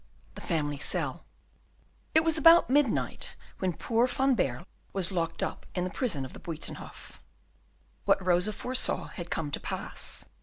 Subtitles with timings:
[0.33, 1.27] The Family Cell
[2.15, 6.33] It was about midnight when poor Van Baerle was locked up in the prison of
[6.33, 7.19] the Buytenhof.
[8.05, 10.25] What Rosa foresaw had come to pass.